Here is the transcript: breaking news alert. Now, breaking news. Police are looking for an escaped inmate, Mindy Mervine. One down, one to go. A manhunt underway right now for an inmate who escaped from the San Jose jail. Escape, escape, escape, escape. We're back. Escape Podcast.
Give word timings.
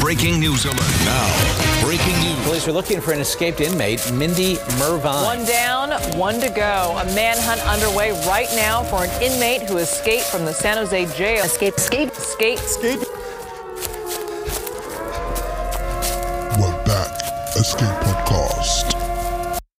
breaking 0.00 0.40
news 0.40 0.64
alert. 0.64 0.80
Now, 1.04 1.84
breaking 1.84 2.18
news. 2.20 2.44
Police 2.44 2.66
are 2.66 2.72
looking 2.72 3.00
for 3.00 3.12
an 3.12 3.20
escaped 3.20 3.60
inmate, 3.60 4.10
Mindy 4.12 4.56
Mervine. 4.78 5.24
One 5.24 5.44
down, 5.44 5.90
one 6.18 6.40
to 6.40 6.48
go. 6.48 6.96
A 6.98 7.04
manhunt 7.14 7.60
underway 7.66 8.12
right 8.26 8.48
now 8.56 8.82
for 8.84 9.04
an 9.04 9.22
inmate 9.22 9.68
who 9.68 9.76
escaped 9.76 10.24
from 10.24 10.46
the 10.46 10.52
San 10.54 10.78
Jose 10.78 11.06
jail. 11.16 11.44
Escape, 11.44 11.74
escape, 11.76 12.10
escape, 12.12 12.58
escape. 12.58 13.00
We're 16.58 16.84
back. 16.84 17.20
Escape 17.56 17.88
Podcast. 18.00 18.89